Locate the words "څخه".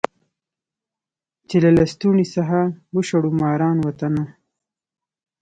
2.35-2.59